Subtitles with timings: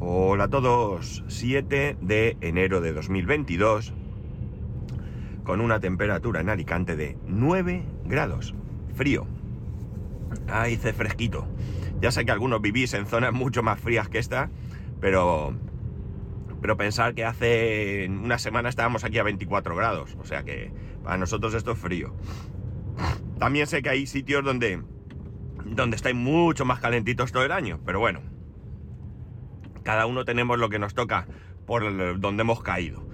[0.00, 3.92] Hola a todos, 7 de enero de 2022,
[5.42, 8.54] con una temperatura en Alicante de 9 grados,
[8.94, 9.26] frío.
[10.46, 11.48] Ahí hace fresquito.
[12.00, 14.50] Ya sé que algunos vivís en zonas mucho más frías que esta,
[15.00, 15.52] pero,
[16.60, 20.70] pero pensar que hace una semana estábamos aquí a 24 grados, o sea que
[21.02, 22.14] para nosotros esto es frío.
[23.40, 24.80] También sé que hay sitios donde,
[25.64, 28.37] donde estáis mucho más calentitos todo el año, pero bueno,
[29.88, 31.26] cada uno tenemos lo que nos toca
[31.66, 33.08] por donde hemos caído.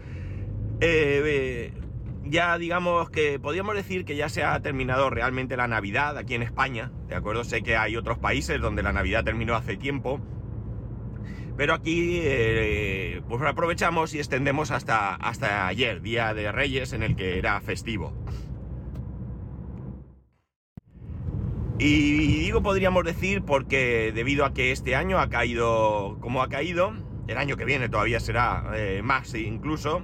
[0.81, 1.73] Eh, eh,
[2.25, 6.43] ya digamos que podríamos decir que ya se ha terminado realmente la Navidad aquí en
[6.43, 7.45] España, ¿de acuerdo?
[7.45, 10.19] Sé que hay otros países donde la Navidad terminó hace tiempo,
[11.57, 17.15] pero aquí eh, pues aprovechamos y extendemos hasta, hasta ayer, Día de Reyes, en el
[17.15, 18.13] que era festivo.
[21.87, 26.95] Y digo podríamos decir porque debido a que este año ha caído como ha caído,
[27.29, 30.01] el año que viene todavía será eh, más incluso,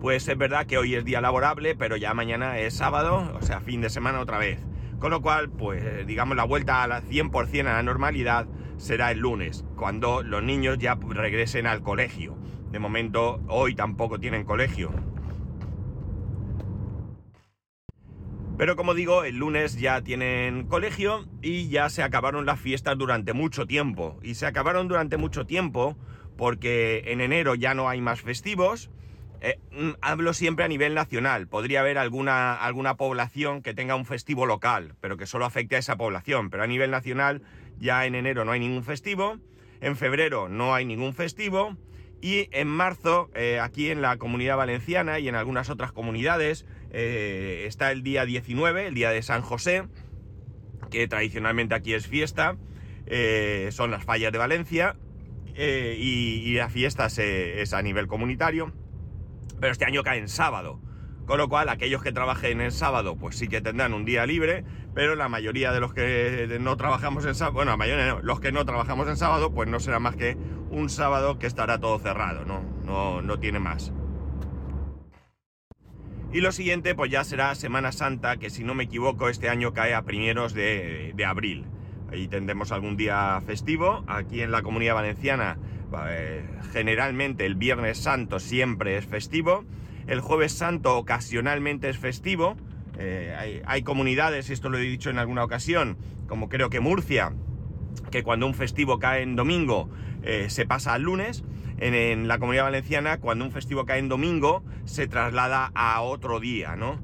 [0.00, 3.60] pues es verdad que hoy es día laborable, pero ya mañana es sábado, o sea,
[3.60, 4.58] fin de semana otra vez.
[4.98, 9.20] Con lo cual, pues digamos la vuelta a la 100% a la normalidad será el
[9.20, 12.36] lunes, cuando los niños ya regresen al colegio.
[12.72, 14.90] De momento, hoy tampoco tienen colegio,
[18.60, 23.32] Pero como digo, el lunes ya tienen colegio y ya se acabaron las fiestas durante
[23.32, 24.20] mucho tiempo.
[24.22, 25.96] Y se acabaron durante mucho tiempo
[26.36, 28.90] porque en enero ya no hay más festivos.
[29.40, 31.48] Eh, mm, hablo siempre a nivel nacional.
[31.48, 35.78] Podría haber alguna, alguna población que tenga un festivo local, pero que solo afecte a
[35.78, 36.50] esa población.
[36.50, 37.40] Pero a nivel nacional
[37.78, 39.38] ya en enero no hay ningún festivo.
[39.80, 41.78] En febrero no hay ningún festivo.
[42.20, 47.64] Y en marzo, eh, aquí en la comunidad valenciana y en algunas otras comunidades, eh,
[47.66, 49.84] está el día 19, el día de San José,
[50.90, 52.56] que tradicionalmente aquí es fiesta,
[53.06, 54.96] eh, son las fallas de Valencia,
[55.54, 58.72] eh, y, la fiesta es a nivel comunitario,
[59.60, 60.80] pero este año cae en sábado.
[61.26, 64.64] Con lo cual, aquellos que trabajen en sábado, pues sí que tendrán un día libre,
[64.94, 69.06] pero la mayoría de los que no trabajamos en sábado, bueno, los que no trabajamos
[69.06, 70.36] en sábado, pues no será más que
[70.70, 72.62] un sábado que estará todo cerrado, ¿no?
[72.84, 73.92] No, no tiene más.
[76.32, 79.72] Y lo siguiente, pues ya será Semana Santa, que si no me equivoco, este año
[79.72, 81.64] cae a primeros de, abril.
[82.12, 84.04] Ahí tendremos algún día festivo.
[84.06, 85.58] Aquí en la comunidad valenciana,
[86.08, 89.64] eh, generalmente el Viernes Santo siempre es festivo.
[90.06, 92.56] El Jueves Santo ocasionalmente es festivo.
[92.96, 95.96] Eh, hay, comunidades, esto lo he dicho en alguna ocasión,
[96.28, 97.32] como creo que Murcia,
[98.12, 99.90] que cuando un festivo cae en domingo
[100.22, 101.42] eh, se pasa al lunes
[101.80, 106.76] en, la comunidad valenciana, cuando un festivo cae en domingo, se traslada a otro día,
[106.76, 107.00] ¿no?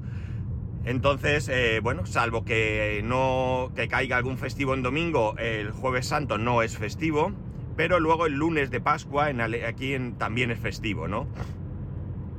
[0.85, 6.37] Entonces, eh, bueno, salvo que no que caiga algún festivo en domingo, el jueves santo
[6.37, 7.33] no es festivo,
[7.75, 11.27] pero luego el lunes de Pascua en, aquí también es festivo, ¿no?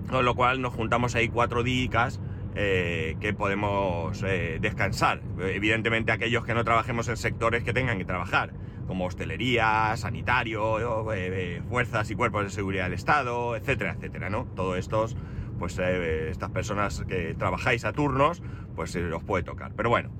[0.09, 2.21] Con lo cual nos juntamos ahí cuatro días
[2.54, 5.21] eh, que podemos eh, descansar.
[5.41, 8.53] Evidentemente aquellos que no trabajemos en sectores que tengan que trabajar
[8.88, 14.47] como hostelería, sanitario, eh, eh, fuerzas y cuerpos de seguridad del Estado, etcétera, etcétera, ¿no?
[14.56, 15.15] Todos estos,
[15.59, 18.43] pues eh, estas personas que trabajáis a turnos,
[18.75, 19.72] pues os puede tocar.
[19.77, 20.10] Pero bueno,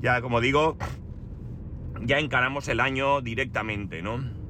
[0.00, 0.78] ya como digo,
[2.00, 4.40] ya encaramos el año directamente, ¿no?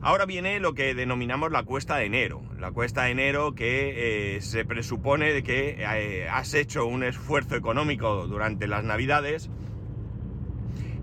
[0.00, 2.42] ahora viene lo que denominamos la cuesta de enero.
[2.58, 5.86] La cuesta de enero que se presupone de que
[6.30, 9.50] has hecho un esfuerzo económico durante las navidades,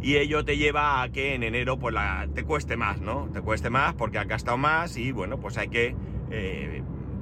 [0.01, 1.95] y ello te lleva a que en enero pues
[2.33, 3.29] te cueste más, ¿no?
[3.31, 5.95] Te cueste más porque has gastado más y bueno, pues hay que,
[6.31, 6.81] eh,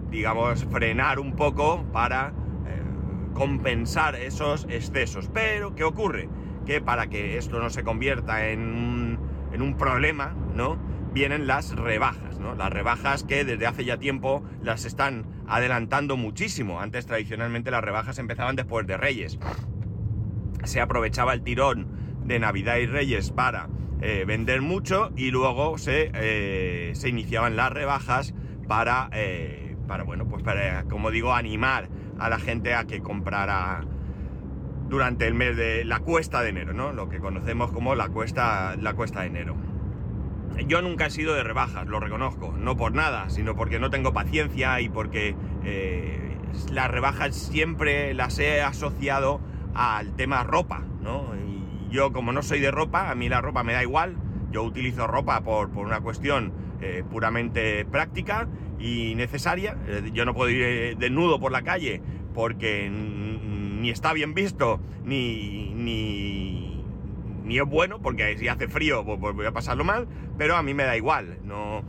[0.09, 2.29] digamos, frenar un poco para
[2.67, 2.81] eh,
[3.33, 5.29] compensar esos excesos.
[5.33, 6.29] Pero, ¿qué ocurre?
[6.65, 9.19] Que para que esto no se convierta en un,
[9.51, 10.77] en un problema, ¿no?
[11.11, 12.55] Vienen las rebajas, ¿no?
[12.55, 16.79] Las rebajas que desde hace ya tiempo las están adelantando muchísimo.
[16.79, 19.37] Antes tradicionalmente las rebajas empezaban después de Reyes.
[20.63, 21.98] Se aprovechaba el tirón
[22.29, 23.67] de Navidad y Reyes para
[24.01, 28.35] eh, vender mucho y luego se, eh, se iniciaban las rebajas
[28.67, 31.89] para, eh, para, bueno, pues para, como digo, animar
[32.19, 33.81] a la gente a que comprara
[34.87, 36.93] durante el mes de la cuesta de enero, ¿no?
[36.93, 39.55] Lo que conocemos como la cuesta, la cuesta de enero.
[40.67, 44.13] Yo nunca he sido de rebajas, lo reconozco, no por nada, sino porque no tengo
[44.13, 45.35] paciencia y porque
[46.71, 49.39] las rebajas siempre las he asociado
[49.73, 51.33] al tema ropa, ¿no?
[51.89, 54.15] Yo como no soy de ropa, a mí la ropa me da igual,
[54.51, 58.47] yo utilizo ropa por, una cuestión eh, puramente práctica
[58.79, 59.77] y necesaria.
[60.13, 62.01] Yo no puedo ir eh, desnudo por la calle
[62.33, 65.73] porque ni está bien visto, ni,
[67.49, 70.07] ni es bueno, porque si hace frío pues, pues voy a pasarlo mal,
[70.37, 71.83] pero a mí me da igual, no,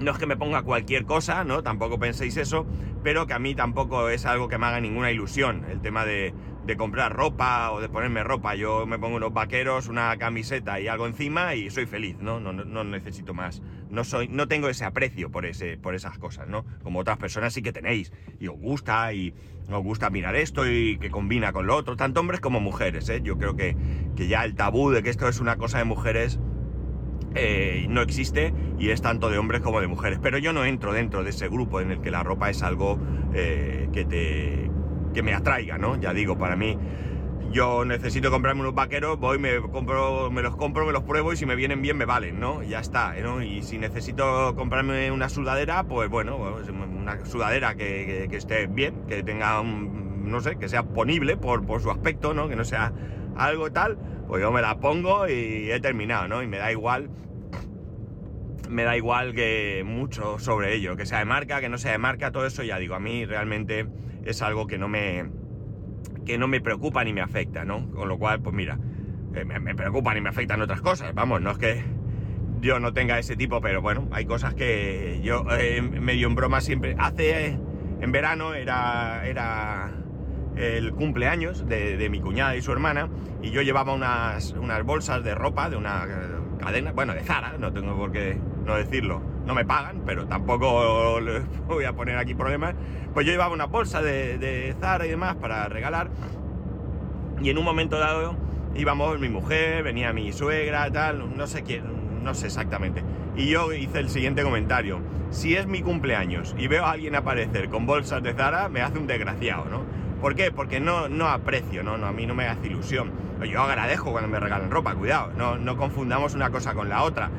[0.00, 1.62] no es que me ponga cualquier cosa, ¿no?
[1.62, 2.64] Tampoco penséis eso,
[3.02, 6.32] pero que a mí tampoco es algo que me haga ninguna ilusión el tema de,
[6.66, 8.54] de comprar ropa o de ponerme ropa.
[8.54, 12.40] Yo me pongo unos vaqueros, una camiseta y algo encima y soy feliz, ¿no?
[12.40, 13.62] No, no, no necesito más.
[13.90, 16.64] No, soy, no tengo ese aprecio por, ese, por esas cosas, ¿no?
[16.82, 19.34] Como otras personas sí que tenéis y os gusta y
[19.70, 23.20] os gusta mirar esto y que combina con lo otro, tanto hombres como mujeres, ¿eh?
[23.22, 23.76] Yo creo que,
[24.16, 26.38] que ya el tabú de que esto es una cosa de mujeres
[27.34, 30.18] eh, no existe y es tanto de hombres como de mujeres.
[30.22, 32.98] Pero yo no entro dentro de ese grupo en el que la ropa es algo
[33.34, 34.70] eh, que te
[35.14, 35.96] que me atraiga, ¿no?
[35.96, 36.76] Ya digo, para mí
[37.50, 41.36] yo necesito comprarme unos vaqueros, voy, me compro, me los compro, me los pruebo y
[41.36, 42.62] si me vienen bien me valen, ¿no?
[42.62, 43.42] Ya está, ¿no?
[43.42, 49.60] Y si necesito comprarme una sudadera, pues bueno, una sudadera que, esté bien, que tenga
[49.60, 52.48] un, no sé, que sea ponible por, por su aspecto, ¿no?
[52.48, 52.92] Que no sea
[53.36, 56.42] algo tal, pues yo me la pongo y he terminado, ¿no?
[56.42, 57.08] Y me da igual,
[58.68, 61.98] me da igual que mucho sobre ello, que sea de marca, que no sea de
[61.98, 63.86] marca, todo eso ya digo, a mí realmente
[64.24, 65.24] es algo que no me,
[66.24, 67.90] que no me preocupa ni me afecta, ¿no?
[67.90, 68.78] Con lo cual, pues mira,
[69.34, 71.82] eh, me, me preocupan y me afectan otras cosas, vamos, no es que
[72.64, 76.60] yo no tenga ese tipo, pero bueno, hay cosas que yo eh, medio en broma
[76.62, 77.58] siempre, hace,
[78.00, 79.92] en verano era, era
[80.56, 83.08] el cumpleaños de, mi cuñada y su hermana
[83.42, 86.06] y yo llevaba unas, unas bolsas de ropa de una
[86.58, 91.20] cadena, bueno, de Zara, no tengo por qué no decirlo, no me pagan, pero tampoco
[91.68, 92.74] voy a poner aquí problemas.
[93.12, 96.10] Pues yo llevaba una bolsa de, Zara y demás para regalar
[97.40, 98.36] y en un momento dado
[98.74, 101.84] íbamos mi mujer, venía mi suegra, tal, no sé quién,
[102.24, 103.02] no sé exactamente.
[103.36, 105.00] Y yo hice el siguiente comentario.
[105.30, 108.98] Si es mi cumpleaños y veo a alguien aparecer con bolsas de Zara, me hace
[108.98, 109.82] un desgraciado, ¿no?
[110.20, 110.52] ¿Por qué?
[110.52, 111.98] Porque no, no aprecio, ¿no?
[111.98, 112.06] ¿no?
[112.06, 113.10] A mí no me hace ilusión.
[113.44, 117.30] Yo agradezco cuando me regalan ropa, cuidado, no, no confundamos una cosa con la otra.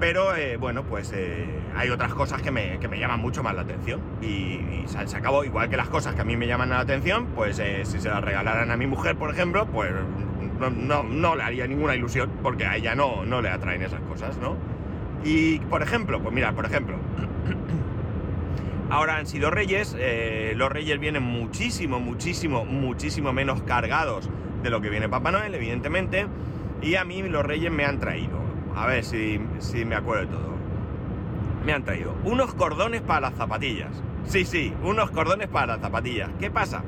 [0.00, 1.44] Pero eh, bueno, pues eh,
[1.76, 4.00] hay otras cosas que me, llaman mucho más la atención.
[4.22, 7.58] Y, se, acabó, igual que las cosas que a mí me llaman la atención, pues
[7.58, 9.92] eh, si se las regalaran a mi mujer, por ejemplo, pues
[10.58, 14.38] no, no, le haría ninguna ilusión, porque a ella no, no le atraen esas cosas,
[14.38, 14.56] ¿no?
[15.22, 16.96] Y por ejemplo, pues mira, por ejemplo,
[18.90, 19.96] Ahora han sido reyes,
[20.56, 24.28] los reyes vienen muchísimo, muchísimo, muchísimo menos cargados
[24.64, 26.26] de lo que viene Papá Noel, evidentemente,
[26.82, 28.40] y a mí los reyes me han traído,
[28.76, 30.54] a ver si, si me acuerdo de todo,
[31.64, 36.30] me han traído unos cordones para las zapatillas, sí, sí, unos cordones para las zapatillas,
[36.38, 36.82] ¿qué pasa?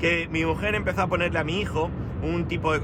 [0.00, 1.90] Que mi mujer empezó a ponerle a mi hijo
[2.22, 2.80] un tipo de...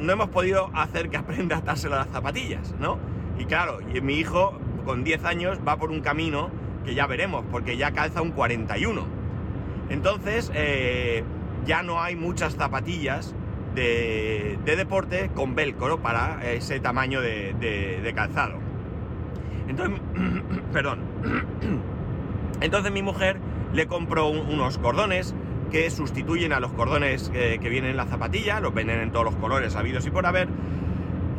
[0.00, 2.98] No hemos podido hacer que aprenda a atárselo a las zapatillas, ¿no?
[3.38, 6.50] Y claro, y mi hijo con 10 años va por un camino
[6.84, 9.04] que ya veremos, porque ya calza un 41.
[9.88, 11.24] Entonces, eh,
[11.64, 13.34] ya no hay muchas zapatillas
[13.76, 18.58] de, deporte con velcro para ese tamaño de, calzado.
[19.68, 20.00] Entonces,
[20.72, 21.00] perdón.
[22.60, 23.38] Entonces mi mujer
[23.72, 25.34] le compró unos cordones
[25.70, 29.26] que sustituyen a los cordones que, que vienen en la zapatilla, los venden en todos
[29.26, 30.48] los colores habidos y por haber,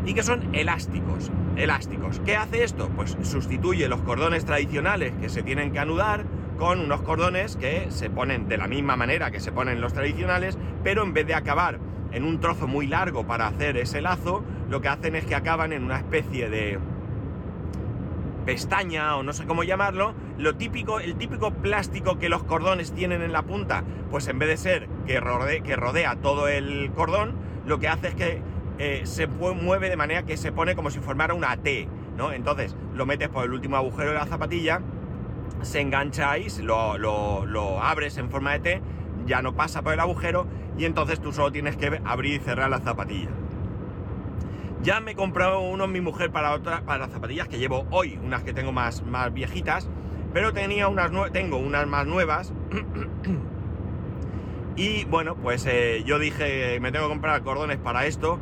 [0.06, 1.32] y que son elásticos.
[1.56, 2.22] Elásticos.
[2.24, 2.90] ¿Qué hace esto?
[2.96, 6.26] Pues sustituye los cordones tradicionales que se tienen que anudar
[6.60, 10.58] con unos cordones que se ponen de la misma manera que se ponen los tradicionales,
[10.84, 11.80] pero en vez de acabar
[12.12, 15.74] en un trozo muy largo para hacer ese lazo, lo que hacen es que acaban
[15.74, 16.80] en una especie de
[18.46, 23.22] pestaña o no sé cómo llamarlo, lo típico, el típico plástico que los cordones tienen
[23.22, 25.22] en la punta, pues en vez de ser que,
[25.64, 28.42] que rodea todo el cordón, lo que hace es que
[28.80, 32.32] eh, se mueve de manera que se pone como si formara una T, ¿no?
[32.32, 34.82] Entonces lo metes por el último agujero de la zapatilla,
[35.62, 38.82] se engancha ahí, lo, lo, abres en forma de T,
[39.26, 40.46] ya no pasa por el agujero
[40.78, 43.32] y entonces tú solo tienes que abrir y cerrar la zapatilla.
[44.84, 48.20] Ya me he comprado uno mi mujer para, otra, para las zapatillas que llevo hoy,
[48.24, 49.90] unas que tengo más, más viejitas,
[50.34, 52.54] pero tenía unas tengo unas más nuevas.
[54.76, 58.40] y bueno, pues eh, yo dije, me tengo que comprar cordones para esto.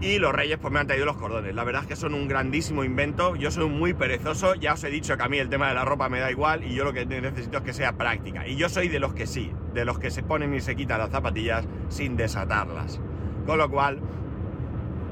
[0.00, 1.54] Y los reyes pues me han traído los cordones.
[1.54, 3.34] La verdad es que son un grandísimo invento.
[3.34, 4.54] Yo soy muy perezoso.
[4.54, 6.62] Ya os he dicho que a mí el tema de la ropa me da igual
[6.62, 8.46] y yo lo que necesito es que sea práctica.
[8.46, 11.00] Y yo soy de los que sí, de los que se ponen y se quitan
[11.00, 13.00] las zapatillas sin desatarlas.
[13.44, 13.98] Con lo cual,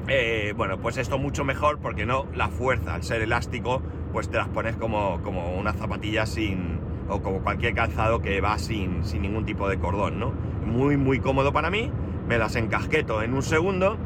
[0.07, 3.81] eh, bueno, pues esto mucho mejor porque no la fuerza, al ser elástico,
[4.13, 6.79] pues te las pones como, como una zapatilla sin,
[7.09, 10.31] o como cualquier calzado que va sin, sin ningún tipo de cordón, ¿no?
[10.65, 11.91] Muy, muy cómodo para mí.
[12.25, 13.97] Me las encasqueto en un segundo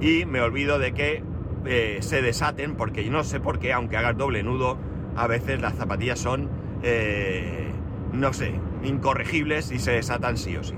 [0.00, 1.22] y me olvido de que
[1.66, 4.78] eh, se desaten porque no sé por qué, aunque hagas doble nudo,
[5.14, 6.48] a veces las zapatillas son,
[6.82, 7.70] eh,
[8.12, 10.74] no sé, incorregibles y se desatan sí o sí.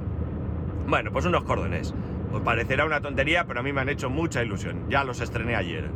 [0.87, 1.95] Bueno, pues unos cordones.
[2.33, 4.88] Os parecerá una tontería, pero a mí me han hecho mucha ilusión.
[4.88, 5.91] Ya los estrené ayer.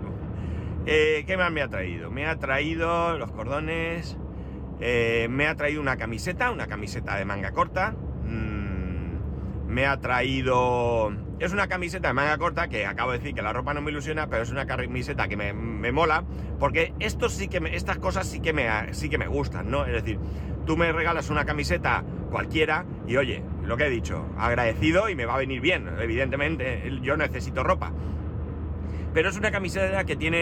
[0.84, 2.10] Eh, ¿Qué más me ha traído?
[2.10, 4.16] Me ha traído los cordones.
[4.78, 7.96] Me ha traído una camiseta, una camiseta de manga corta.
[9.66, 11.12] Me ha traído...
[11.38, 13.90] Es una camiseta de manga corta que acabo de decir que la ropa no me
[13.90, 16.24] ilusiona, pero es una camiseta que me, mola,
[16.58, 19.84] porque esto sí que estas cosas sí que, me, sí que me gustan, ¿no?
[19.84, 20.18] Es decir,
[20.64, 25.26] tú me regalas una camiseta cualquiera y oye, lo que he dicho, agradecido y me
[25.26, 27.92] va a venir bien, evidentemente, yo necesito ropa.
[29.12, 30.38] Pero es una camiseta que tiene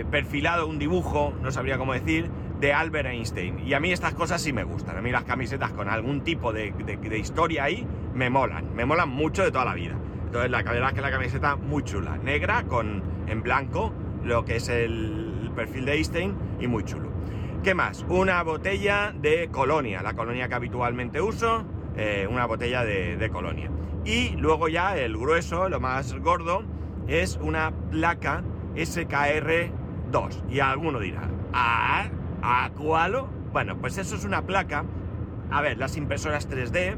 [0.00, 3.66] eh, perfilado un dibujo, no sabría cómo decir, de Albert Einstein.
[3.66, 4.96] Y a mí estas cosas sí me gustan.
[4.96, 6.72] A mí las camisetas con algún tipo de,
[7.18, 8.74] historia ahí me molan.
[8.74, 9.96] Me molan mucho de toda la vida.
[10.26, 12.18] Entonces la verdad es que la camiseta muy chula.
[12.18, 17.10] Negra con en blanco lo que es el, perfil de Einstein y muy chulo.
[17.64, 18.06] ¿Qué más?
[18.08, 20.02] Una botella de colonia.
[20.02, 21.64] La colonia que habitualmente uso.
[21.96, 23.70] Eh, una botella de, de colonia.
[24.04, 26.62] Y luego ya el grueso, lo más gordo,
[27.08, 28.42] es una placa
[28.76, 30.44] SKR2.
[30.48, 32.08] Y alguno dirá, ¿ah?
[32.42, 33.28] Acualo.
[33.52, 34.84] Bueno, pues eso es una placa.
[35.50, 36.96] A ver, las impresoras 3D,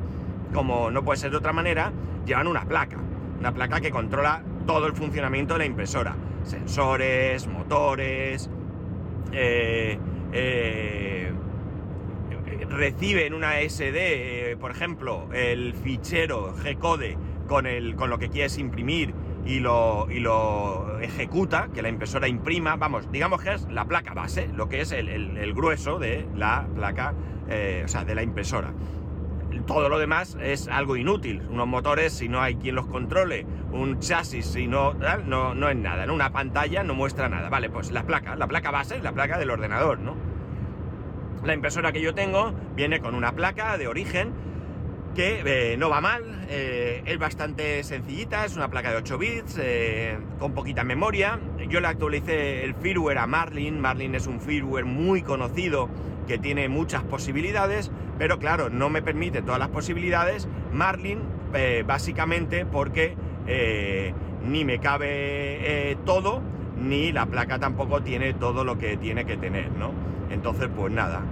[0.52, 1.92] como no puede ser de otra manera,
[2.26, 2.98] llevan una placa.
[3.38, 6.14] Una placa que controla todo el funcionamiento de la impresora.
[6.44, 8.50] Sensores, motores.
[9.32, 9.98] Eh,
[10.32, 11.32] eh,
[12.68, 19.14] reciben una SD, eh, por ejemplo, el fichero G-code con, con lo que quieres imprimir
[19.44, 24.14] y lo, y lo ejecuta, que la impresora imprima, vamos, digamos que es la placa
[24.14, 27.14] base, lo que es el, grueso de la placa,
[27.48, 28.72] eh, o sea, de la impresora.
[29.66, 31.42] Todo lo demás es algo inútil.
[31.50, 34.94] Unos motores, si no hay quien los controle, un chasis, si no,
[35.26, 36.04] no, no es nada.
[36.04, 37.48] en Una pantalla no muestra nada.
[37.48, 40.16] Vale, pues la placa, la placa base, la placa del ordenador, ¿no?
[41.44, 44.32] La impresora que yo tengo viene con una placa de origen
[45.14, 49.58] que eh, no va mal, eh, es bastante sencillita, es una placa de 8 bits,
[49.60, 51.38] eh, con poquita memoria.
[51.68, 55.88] Yo le actualicé el firmware a Marlin, Marlin es un firmware muy conocido
[56.26, 60.48] que tiene muchas posibilidades, pero claro, no me permite todas las posibilidades.
[60.72, 61.20] Marlin,
[61.86, 63.16] básicamente porque
[64.46, 66.40] ni me cabe todo,
[66.80, 69.92] ni la placa tampoco tiene todo lo que tiene que tener, ¿no?
[70.30, 71.22] Entonces, pues nada.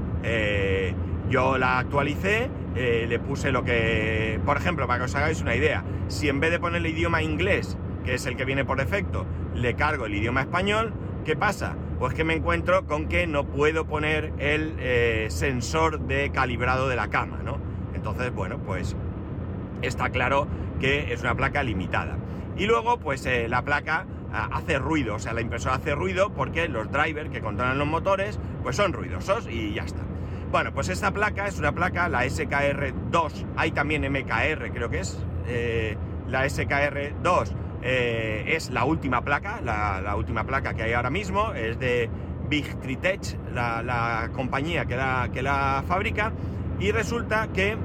[1.30, 4.40] Yo la actualicé, eh, le puse lo que...
[4.44, 7.22] Por ejemplo, para que os hagáis una idea, si en vez de poner el idioma
[7.22, 10.92] inglés, que es el que viene por defecto, le cargo el idioma español,
[11.24, 11.76] ¿qué pasa?
[11.98, 16.96] Pues que me encuentro con que no puedo poner el eh, sensor de calibrado de
[16.96, 17.58] la cama, ¿no?
[17.94, 18.96] Entonces, bueno, pues
[19.82, 20.46] está claro
[20.78, 22.16] que es una placa limitada.
[22.56, 26.30] Y luego, pues eh, la placa ah, hace ruido, o sea, la impresora hace ruido
[26.30, 30.02] porque los drivers que controlan los motores, pues son ruidosos y ya está.
[30.50, 35.16] Bueno, pues esta placa es una placa, la SKR2, hay también MKR, creo que es.
[35.46, 37.52] Eh, la SKR2
[37.82, 42.10] eh, es la última placa, la, última placa que hay ahora mismo, es de
[42.48, 46.32] Big Tritech, la, compañía que la, que la fabrica,
[46.80, 47.76] y resulta que,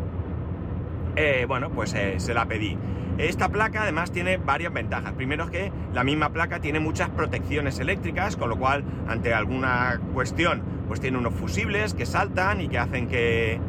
[1.15, 2.75] eh, bueno, pues se la pedí.
[3.17, 5.13] Esta placa además tiene varias ventajas.
[5.13, 10.01] Primero es que la misma placa tiene muchas protecciones eléctricas, con lo cual ante alguna
[10.13, 13.60] cuestión pues tiene unos fusibles que saltan y que hacen que,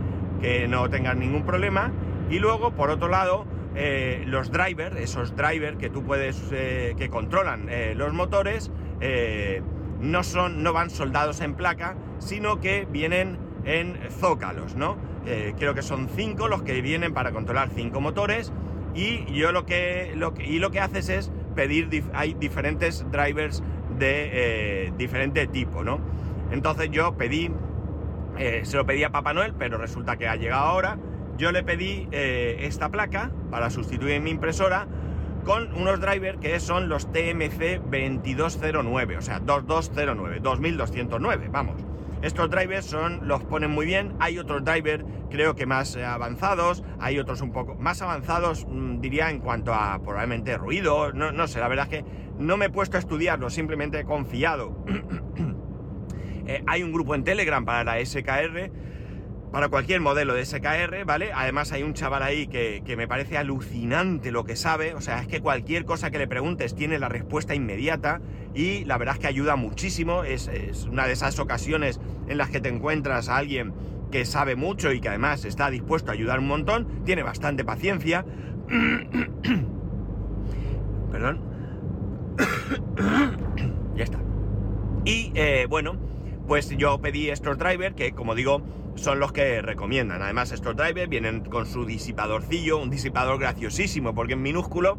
[0.68, 1.92] no tengan ningún problema.
[2.28, 7.08] Y luego, por otro lado, eh, los drivers, esos drivers que tú puedes, eh, que
[7.08, 8.70] controlan eh, los motores,
[10.00, 14.96] no, son, no van soldados en placa, sino que vienen en zócalos, ¿no?
[15.58, 18.52] creo que son cinco los que vienen para controlar cinco motores
[18.96, 23.62] y yo lo que, lo y lo que haces es pedir, hay diferentes drivers
[23.98, 26.00] de diferente tipo, ¿no?
[26.50, 27.50] Entonces yo pedí,
[28.38, 30.98] eh, se lo pedí a Papá Noel, pero resulta que ha llegado ahora.
[31.36, 34.86] Yo le pedí eh, esta placa para sustituir mi impresora
[35.44, 41.85] con unos drivers que son los TMC 2209, o sea, 2209, 2209, vamos.
[42.22, 44.14] Estos drivers son, los ponen muy bien.
[44.20, 46.82] Hay otros drivers, creo que más eh, avanzados.
[46.98, 51.12] Hay otros un poco más avanzados, mm, diría, en cuanto a probablemente ruido.
[51.12, 54.04] No, no sé, la verdad es que no me he puesto a estudiarlo, simplemente he
[54.04, 54.84] confiado
[56.46, 58.70] Eh, hay un grupo en Telegram para la SKR,
[59.52, 61.30] para cualquier modelo de SKR, ¿vale?
[61.32, 65.28] Además hay un chaval ahí que, me parece alucinante lo que sabe, o sea, es
[65.28, 68.20] que cualquier cosa que le preguntes tiene la respuesta inmediata
[68.54, 70.48] y la verdad es que ayuda muchísimo, es,
[70.90, 73.72] una de esas ocasiones en las que te encuentras a alguien
[74.10, 78.24] que sabe mucho y que además está dispuesto a ayudar un montón, tiene bastante paciencia.
[81.10, 81.40] Perdón.
[83.96, 84.18] ya está.
[85.04, 85.96] Y eh, bueno,
[86.46, 88.62] pues yo pedí estos drivers que, como digo,
[88.96, 90.22] son los que recomiendan.
[90.22, 94.98] Además, estos drivers vienen con su disipadorcillo, un disipador graciosísimo porque es minúsculo.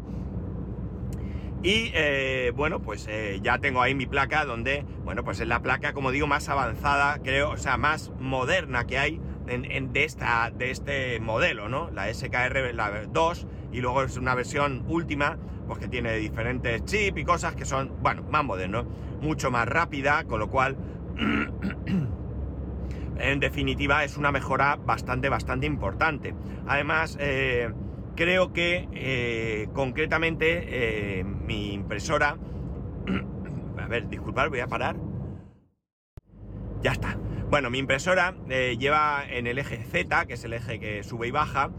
[1.62, 5.60] Y eh, bueno, pues eh, ya tengo ahí mi placa donde, bueno, pues es la
[5.60, 10.52] placa, como digo, más avanzada, creo, o sea, más moderna que hay en, de, esta,
[10.56, 11.90] de este modelo, ¿no?
[11.90, 15.36] La SKR la 2 y luego es una versión última,
[15.66, 18.86] pues que tiene diferentes chips y cosas que son, bueno, más modernos,
[19.20, 20.76] mucho más rápida, con lo cual,
[23.18, 26.34] en definitiva, es una mejora bastante, bastante importante.
[26.66, 27.72] Además, eh,
[28.14, 32.36] creo que eh, concretamente eh, mi impresora,
[33.78, 34.96] a ver, disculpad, voy a parar.
[36.82, 37.18] Ya está.
[37.50, 41.30] Bueno, mi impresora lleva en el eje Z, que es el eje que sube y
[41.30, 41.70] baja,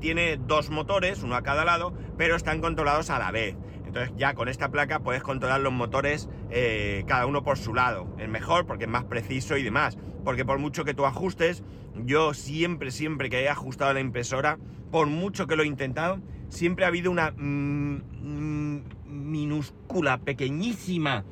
[0.00, 3.54] tiene dos motores, uno a cada lado, pero están controlados a la vez.
[3.92, 8.06] Entonces ya con esta placa puedes controlar los motores eh, cada uno por su lado.
[8.18, 9.98] Es mejor porque es más preciso y demás.
[10.24, 11.62] Porque por mucho que tú ajustes,
[12.06, 14.58] yo siempre, siempre que he ajustado la impresora,
[14.90, 21.26] por mucho que lo he intentado, siempre ha habido una mm, mm, minúscula, pequeñísima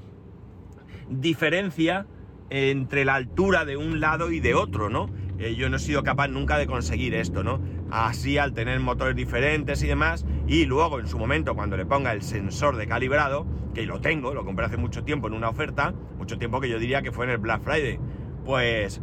[1.08, 2.06] diferencia
[2.50, 5.08] entre la altura de un lado y de otro, ¿no?
[5.38, 7.58] Eh, yo no he sido capaz nunca de conseguir esto, ¿no?
[7.90, 12.12] Así al tener motores diferentes y demás, y luego en su momento cuando le ponga
[12.12, 15.94] el sensor de calibrado, que lo tengo, lo compré hace mucho tiempo en una oferta,
[16.18, 18.00] mucho tiempo que yo diría que fue en el Black Friday,
[18.44, 19.00] pues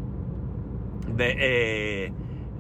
[1.16, 2.14] de, eh,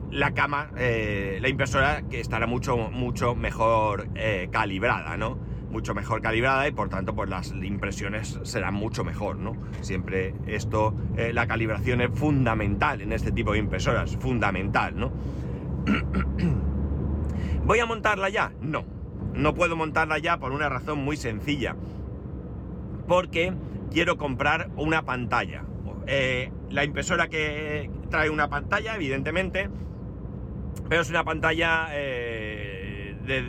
[0.09, 4.07] la cama, eh, la impresora que estará mucho, mucho mejor
[4.51, 5.37] calibrada, ¿no?
[5.69, 9.51] mucho mejor calibrada y por tanto pues las impresiones serán mucho mejor, ¿no?
[9.81, 15.11] Siempre esto, eh, la calibración es fundamental en este tipo de impresoras, fundamental, ¿no?
[17.67, 18.53] ¿Voy a montarla ya?
[18.61, 18.85] No,
[19.33, 21.75] no puedo montarla ya por una razón muy sencilla,
[23.09, 23.53] porque
[23.91, 25.65] quiero comprar una pantalla.
[26.05, 29.69] Eh, la impresora que trae una pantalla, evidentemente,
[30.87, 33.43] pero es una pantalla eh, de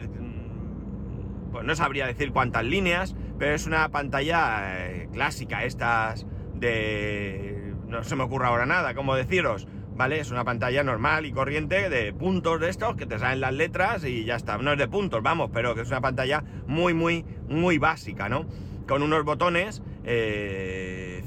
[1.52, 7.72] pues no sabría decir cuántas líneas, pero es una pantalla eh, clásica, estas de...
[7.86, 9.68] no se me ocurre ahora nada, ¿cómo deciros?
[9.98, 10.20] ¿Vale?
[10.20, 14.04] Es una pantalla normal y corriente de puntos de estos que te salen las letras
[14.04, 14.56] y ya está.
[14.56, 18.46] No es de puntos, vamos, pero que es una pantalla muy, muy, muy básica, ¿no?
[18.86, 21.22] Con unos botones, 5, eh,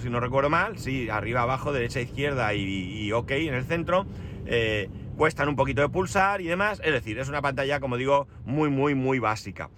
[0.00, 4.06] si no recuerdo mal, sí, arriba, abajo, derecha, izquierda y, OK en el centro.
[4.46, 8.28] Eh, cuestan un poquito de pulsar y demás, es decir, es una pantalla, como digo,
[8.44, 9.68] muy, muy, muy básica.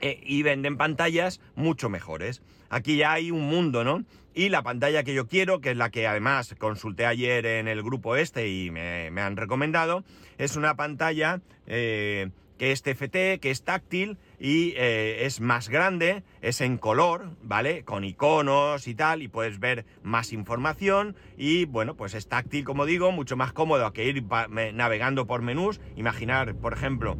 [0.00, 2.42] Eh, y venden pantallas mucho mejores.
[2.68, 4.04] Aquí ya hay un mundo, ¿no?
[4.34, 7.82] Y la pantalla que yo quiero, que es la que además consulté ayer en el
[7.82, 10.02] grupo este y me, han recomendado,
[10.38, 16.24] es una pantalla eh, que es TFT, que es táctil y eh, es más grande,
[16.42, 17.84] es en color, ¿vale?
[17.84, 22.86] Con iconos y tal, y puedes ver más información y bueno, pues es táctil, como
[22.86, 24.24] digo, mucho más cómodo que ir
[24.72, 25.80] navegando por menús.
[25.94, 27.16] Imaginar, por ejemplo,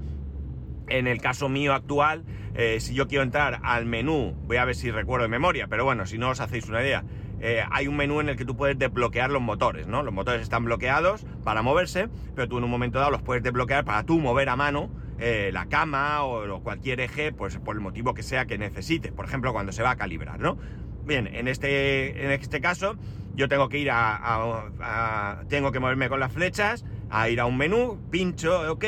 [0.88, 4.74] en el caso mío actual, eh, si yo quiero entrar al menú, voy a ver
[4.74, 7.04] si recuerdo de memoria, pero bueno, si no os hacéis una idea,
[7.40, 10.02] eh, hay un menú en el que tú puedes desbloquear los motores, ¿no?
[10.02, 13.84] Los motores están bloqueados para moverse, pero tú en un momento dado los puedes desbloquear
[13.84, 18.14] para tú mover a mano eh, la cama o, cualquier eje, pues por el motivo
[18.14, 20.56] que sea que necesites, por ejemplo, cuando se va a calibrar, ¿no?
[21.04, 22.96] Bien, en este, en este caso
[23.34, 27.56] yo tengo que ir a, tengo que moverme con las flechas, a ir a un
[27.56, 28.84] menú, pincho, ok,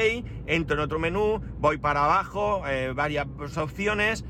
[0.46, 4.24] entro en otro menú, voy para abajo, eh, varias opciones,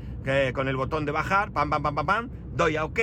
[0.53, 2.99] con el botón de bajar, pam, pam, pam, pam, doy a ok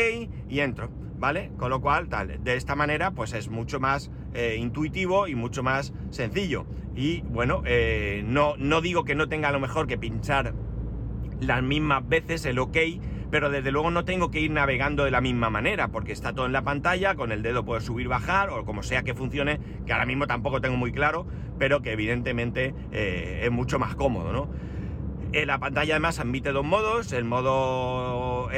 [0.48, 0.90] y entro.
[1.16, 1.52] ¿vale?
[1.56, 5.62] Con lo cual, tal, de esta manera, pues es mucho más eh, intuitivo y mucho
[5.62, 6.66] más sencillo.
[6.94, 10.54] Y bueno, eh, no, no digo que no tenga lo mejor que pinchar
[11.40, 12.76] las mismas veces el OK,
[13.34, 16.46] pero desde luego no tengo que ir navegando de la misma manera, porque está todo
[16.46, 19.92] en la pantalla, con el dedo puedo subir, bajar, o como sea que funcione, que
[19.92, 21.26] ahora mismo tampoco tengo muy claro,
[21.58, 24.48] pero que evidentemente eh, es mucho más cómodo, ¿no?
[25.32, 28.50] la pantalla además admite dos modos, el modo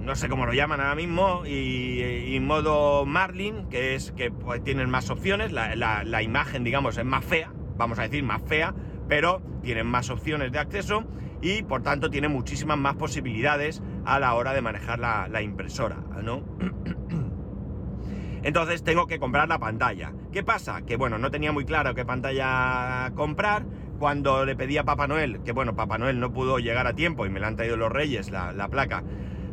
[0.00, 4.90] no sé cómo lo llaman ahora mismo, y, modo Marlin, que es que pues, tienen
[4.90, 8.74] más opciones, la, imagen, digamos, es más fea, vamos a decir, más fea,
[9.08, 11.04] pero tienen más opciones de acceso
[11.40, 16.42] y por tanto tiene muchísimas más posibilidades a la hora de manejar la, impresora, ¿no?
[18.42, 20.12] Entonces tengo que comprar la pantalla.
[20.32, 20.82] ¿Qué pasa?
[20.82, 23.64] Que bueno, no tenía muy claro qué pantalla comprar.
[23.98, 27.24] Cuando le pedí a Papá Noel, que bueno, Papá Noel no pudo llegar a tiempo
[27.24, 29.02] y me la han traído los Reyes, la, la placa,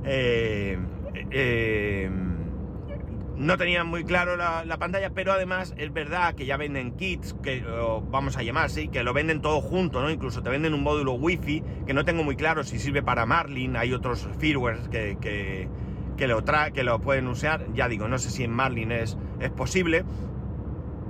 [0.04, 0.78] eh,
[1.32, 2.10] eh,
[3.36, 7.63] no tenían muy claro la, pantalla, pero además es verdad que ya venden kits, que
[8.10, 10.10] vamos a llamar así, que lo venden todo junto, ¿no?
[10.10, 13.76] Incluso te venden un módulo wifi, que no tengo muy claro si sirve para Marlin,
[13.76, 15.67] hay otros firmware que,
[16.17, 17.65] que lo, tra que lo pueden usar.
[17.74, 20.04] Ya digo, no sé si en Marlin es, es posible.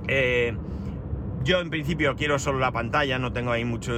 [0.08, 0.56] Eh,
[1.44, 3.94] yo en principio quiero solo la pantalla, no tengo ahí mucho,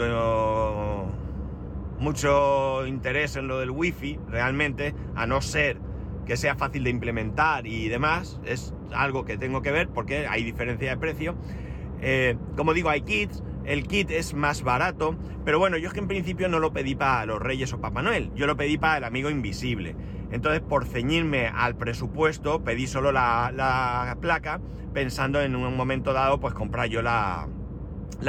[2.00, 5.78] mucho interés en lo del wifi, realmente, a no ser
[6.26, 10.44] que sea fácil de implementar y demás, es algo que tengo que ver porque hay
[10.44, 11.36] diferencia de precio.
[12.02, 16.00] Eh, como digo, hay kits, el kit es más barato, pero bueno, yo es que
[16.00, 18.98] en principio no lo pedí para los Reyes o Papá Noel, yo lo pedí para
[18.98, 19.96] el amigo invisible.
[20.32, 24.60] Entonces, por ceñirme al presupuesto, pedí solo la, placa,
[24.94, 27.48] pensando en un momento dado, pues comprar yo la,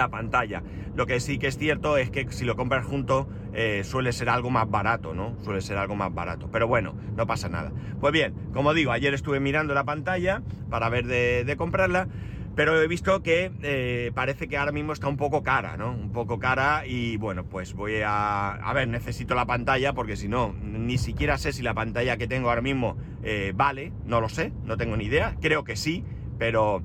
[0.08, 0.62] pantalla.
[0.94, 4.28] Lo que sí que es cierto es que si lo compras junto, eh, suele ser
[4.28, 5.36] algo más barato, ¿no?
[5.42, 6.48] Suele ser algo más barato.
[6.50, 7.72] Pero bueno, no pasa nada.
[8.00, 12.08] Pues bien, como digo, ayer estuve mirando la pantalla para ver de comprarla.
[12.56, 15.92] Pero he visto que eh, parece que ahora mismo está un poco cara, ¿no?
[15.92, 18.52] Un poco cara y bueno, pues voy a...
[18.52, 22.26] A ver, necesito la pantalla porque si no, ni siquiera sé si la pantalla que
[22.26, 26.02] tengo ahora mismo eh, vale, no lo sé, no tengo ni idea, creo que sí,
[26.38, 26.82] pero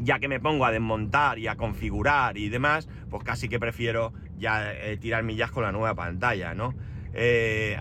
[0.00, 4.12] ya que me pongo a desmontar y a configurar y demás, pues casi que prefiero
[4.38, 6.74] ya eh, tirar millas con la nueva pantalla, ¿no?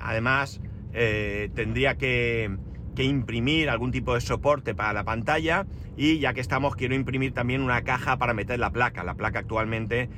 [0.01, 0.59] además,
[0.91, 2.57] tendría que
[2.95, 7.33] que imprimir algún tipo de soporte para la pantalla y ya que estamos quiero imprimir
[7.33, 9.03] también una caja para meter la placa.
[9.03, 10.09] La placa actualmente,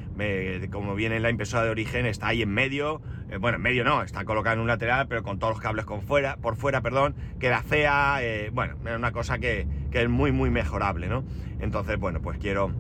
[0.71, 3.83] como viene en la impresora de origen, está ahí en medio, eh, bueno, en medio
[3.83, 6.81] no, está colocada en un lateral, pero con todos los cables con fuera, por fuera,
[6.81, 11.23] perdón, queda fea, eh, bueno, es una cosa que, es muy, muy mejorable, ¿no?
[11.59, 12.71] Entonces, bueno, pues quiero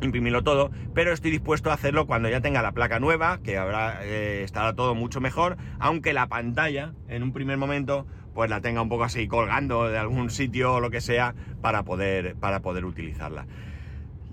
[0.00, 4.00] imprimirlo todo, pero estoy dispuesto a hacerlo cuando ya tenga la placa nueva, que habrá,
[4.02, 8.06] eh, estará todo mucho mejor, aunque la pantalla, en un primer momento,
[8.40, 11.82] pues la tenga un poco así colgando de algún sitio o lo que sea para
[11.82, 13.44] poder, para poder utilizarla.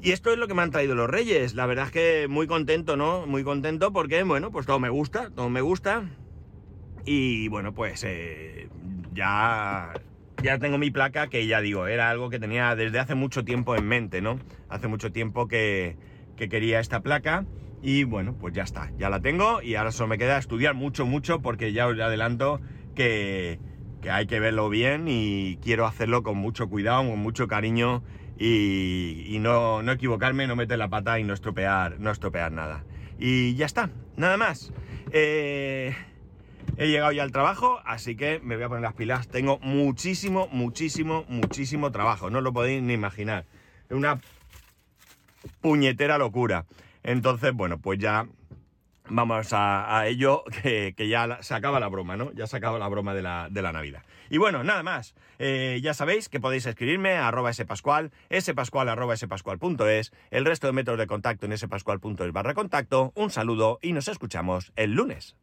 [0.02, 1.56] Y esto es lo que me han traído los reyes.
[1.56, 3.28] La verdad es que muy contento, ¿no?
[3.28, 6.06] Muy contento porque, bueno, pues todo me gusta, todo me gusta.
[7.04, 8.70] Y bueno, pues eh,
[9.12, 9.92] ya,
[10.42, 13.76] ya tengo mi placa que ya digo, era algo que tenía desde hace mucho tiempo
[13.76, 14.40] en mente, ¿no?
[14.70, 15.98] Hace mucho tiempo que,
[16.38, 17.44] que quería esta placa.
[17.82, 21.06] Y bueno, pues ya está, ya la tengo y ahora solo me queda estudiar mucho,
[21.06, 22.62] mucho porque ya os adelanto
[22.96, 23.60] que,
[24.02, 28.04] que hay que verlo bien y quiero hacerlo con mucho cuidado, con mucho cariño
[28.40, 32.84] y, no, equivocarme, no meter la pata y no estropear, no estropear nada.
[33.20, 34.72] Y ya está, nada más.
[35.12, 35.96] Eh,
[36.78, 39.28] he llegado ya al trabajo, así que me voy a poner las pilas.
[39.28, 43.46] Tengo muchísimo, muchísimo, muchísimo trabajo, no lo podéis ni imaginar.
[43.90, 44.20] Es una
[45.62, 46.66] puñetera locura.
[47.04, 48.28] Entonces, bueno, pues ya
[49.10, 52.32] vamos a, ello, que, ya se acaba la broma, ¿no?
[52.34, 54.04] Ya se acaba la broma de la, de la Navidad.
[54.30, 55.16] Y bueno, nada más.
[55.40, 60.74] Eh, ya sabéis que podéis escribirme a arroba spascual, spascual arroba spascual.es, el resto de
[60.74, 63.12] métodos de contacto en spascual.es barra contacto.
[63.16, 65.36] Un saludo y nos escuchamos el lunes.